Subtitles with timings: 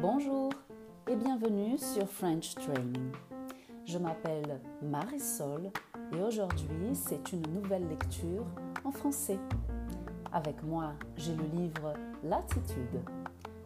[0.00, 0.52] Bonjour
[1.08, 3.12] et bienvenue sur French Training.
[3.84, 5.70] Je m'appelle Marisol
[6.12, 8.44] et aujourd'hui c'est une nouvelle lecture
[8.84, 9.38] en français.
[10.32, 13.02] Avec moi, j'ai le livre L'attitude.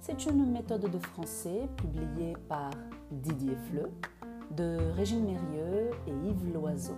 [0.00, 2.70] C'est une méthode de français publiée par
[3.10, 3.90] Didier Fleu,
[4.50, 6.96] de Régine Mérieux et Yves Loiseau.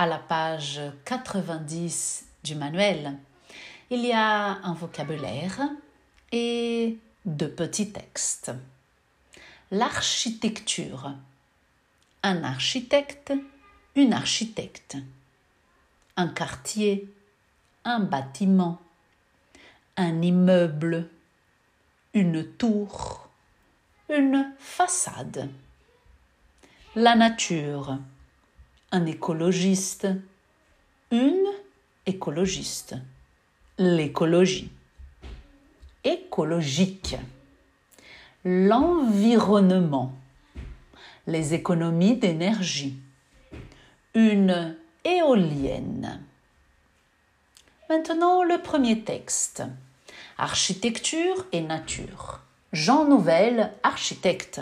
[0.00, 3.18] À la page 90 du manuel,
[3.90, 5.60] il y a un vocabulaire
[6.32, 8.50] et deux petits textes.
[9.70, 11.12] L'architecture.
[12.22, 13.34] Un architecte,
[13.94, 14.96] une architecte.
[16.16, 17.06] Un quartier,
[17.84, 18.80] un bâtiment,
[19.98, 21.10] un immeuble,
[22.14, 23.28] une tour,
[24.08, 25.50] une façade.
[26.96, 27.98] La nature.
[28.92, 30.08] Un écologiste,
[31.12, 31.46] une
[32.06, 32.96] écologiste.
[33.78, 34.72] L'écologie.
[36.02, 37.16] Écologique.
[38.44, 40.12] L'environnement.
[41.28, 42.96] Les économies d'énergie.
[44.14, 46.20] Une éolienne.
[47.88, 49.62] Maintenant, le premier texte.
[50.36, 52.40] Architecture et nature.
[52.72, 54.60] Jean Nouvel, architecte,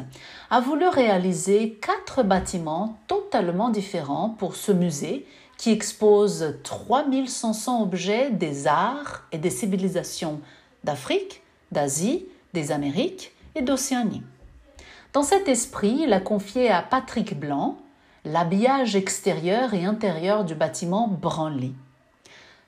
[0.48, 5.26] a voulu réaliser quatre bâtiments totalement différents pour ce musée
[5.58, 10.40] qui expose 3500 objets des arts et des civilisations
[10.84, 14.22] d'Afrique, d'Asie, des Amériques et d'Océanie.
[15.12, 17.76] Dans cet esprit, il a confié à Patrick Blanc
[18.24, 21.74] l'habillage extérieur et intérieur du bâtiment Branly.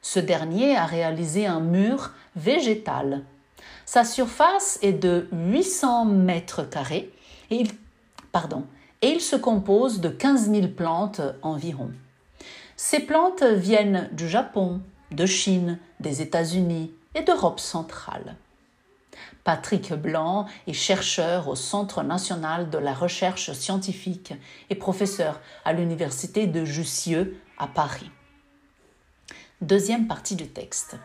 [0.03, 3.23] Ce dernier a réalisé un mur végétal
[3.93, 7.13] sa surface est de 800 mètres carrés
[7.51, 7.67] et
[9.03, 11.91] il, se compose de 15 000 plantes environ.
[12.77, 14.81] Ces plantes viennent du Japon,
[15.11, 18.37] de Chine, des États-Unis et d'Europe centrale.
[19.43, 24.35] Patrick Blanc est chercheur au Centre national de la recherche scientifique
[24.71, 28.13] et professeur à l'Université de Jussieu à Paris.
[29.61, 30.97] Deuxième partie du texte.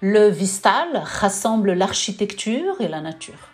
[0.00, 3.48] Le Vistal rassemble l'architecture et la nature.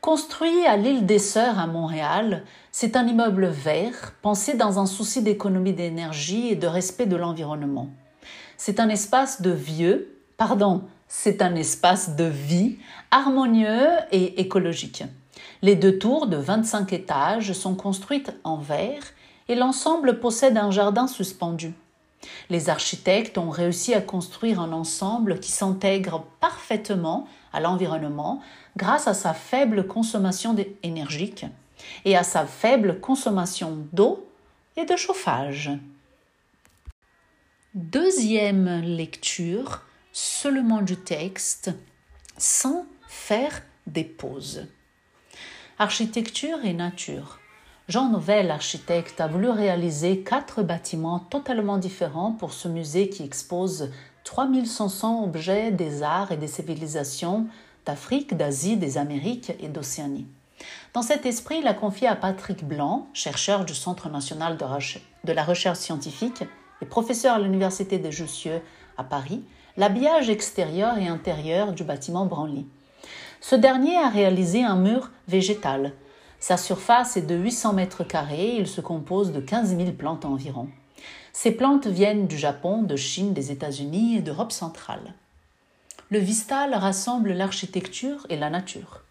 [0.00, 2.42] Construit à l'île des Sœurs à Montréal,
[2.72, 7.90] c'est un immeuble vert pensé dans un souci d'économie d'énergie et de respect de l'environnement.
[8.56, 12.78] C'est un espace de vieux, pardon, c'est un espace de vie
[13.12, 15.04] harmonieux et écologique.
[15.62, 19.04] Les deux tours de 25 étages sont construites en verre
[19.48, 21.72] et l'ensemble possède un jardin suspendu.
[22.50, 28.40] Les architectes ont réussi à construire un ensemble qui s'intègre parfaitement à l'environnement
[28.76, 31.46] grâce à sa faible consommation énergique
[32.04, 34.28] et à sa faible consommation d'eau
[34.76, 35.70] et de chauffage.
[37.74, 39.82] Deuxième lecture
[40.12, 41.70] seulement du texte
[42.36, 44.66] sans faire des pauses.
[45.78, 47.41] Architecture et nature.
[47.92, 53.90] Jean Nouvel, architecte, a voulu réaliser quatre bâtiments totalement différents pour ce musée qui expose
[54.24, 57.48] 3500 objets des arts et des civilisations
[57.84, 60.26] d'Afrique, d'Asie, des Amériques et d'Océanie.
[60.94, 65.44] Dans cet esprit, il a confié à Patrick Blanc, chercheur du Centre national de, la
[65.44, 66.44] recherche scientifique
[66.80, 68.62] et professeur à l'Université de Jussieu
[68.96, 69.42] à Paris,
[69.76, 72.66] l'habillage extérieur et intérieur du bâtiment Branly.
[73.42, 75.92] Ce dernier a réalisé un mur végétal
[76.42, 80.66] sa surface est de 800 mètres carrés, il se compose de 15 000 plantes environ.
[81.32, 85.14] Ces plantes viennent du Japon, de Chine, des États-Unis et d'Europe centrale.
[86.10, 89.02] Le Vistal rassemble l'architecture et la nature.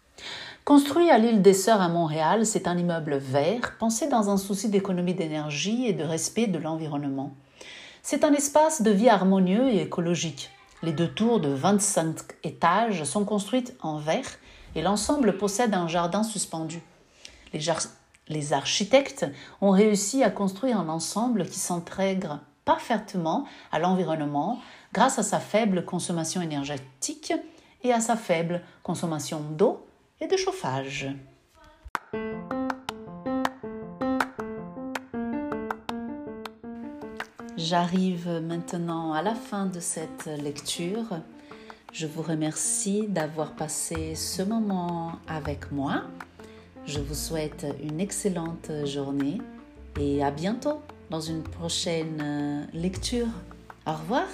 [0.66, 4.68] Construit à l'île des Sœurs à Montréal, c'est un immeuble vert pensé dans un souci
[4.68, 7.32] d'économie d'énergie et de respect de l'environnement.
[8.02, 10.50] C'est un espace de vie harmonieux et écologique.
[10.82, 14.38] Les deux tours de 25 étages sont construites en verre
[14.74, 16.82] et l'ensemble possède un jardin suspendu
[17.52, 19.26] les, architectes
[19.60, 24.60] ont réussi à construire un ensemble qui s'intègre parfaitement à l'environnement
[24.92, 27.32] grâce à sa faible consommation énergétique
[27.82, 29.86] et à sa faible consommation d'eau
[30.20, 31.08] et de chauffage.
[37.56, 41.20] J'arrive maintenant à la fin de cette lecture.
[41.92, 46.04] Je vous remercie d'avoir passé ce moment avec moi.
[46.86, 49.38] Je vous souhaite une excellente journée
[50.00, 50.80] et à bientôt
[51.10, 53.28] dans une prochaine lecture.
[53.86, 54.26] Au revoir